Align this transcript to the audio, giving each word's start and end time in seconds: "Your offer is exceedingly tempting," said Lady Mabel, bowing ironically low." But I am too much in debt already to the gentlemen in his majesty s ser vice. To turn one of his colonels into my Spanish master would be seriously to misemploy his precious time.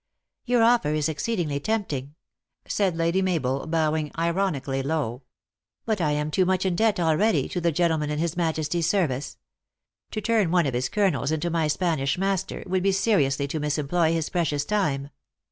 "Your 0.45 0.63
offer 0.63 0.95
is 0.95 1.07
exceedingly 1.07 1.59
tempting," 1.59 2.15
said 2.67 2.95
Lady 2.97 3.21
Mabel, 3.21 3.67
bowing 3.67 4.09
ironically 4.17 4.81
low." 4.81 5.21
But 5.85 6.01
I 6.01 6.13
am 6.13 6.31
too 6.31 6.43
much 6.43 6.65
in 6.65 6.75
debt 6.75 6.99
already 6.99 7.47
to 7.49 7.61
the 7.61 7.71
gentlemen 7.71 8.09
in 8.09 8.17
his 8.17 8.35
majesty 8.35 8.79
s 8.79 8.87
ser 8.87 9.05
vice. 9.05 9.37
To 10.09 10.19
turn 10.19 10.49
one 10.49 10.65
of 10.65 10.73
his 10.73 10.89
colonels 10.89 11.29
into 11.31 11.51
my 11.51 11.67
Spanish 11.67 12.17
master 12.17 12.63
would 12.65 12.81
be 12.81 12.91
seriously 12.91 13.47
to 13.49 13.59
misemploy 13.59 14.11
his 14.11 14.31
precious 14.31 14.65
time. 14.65 15.11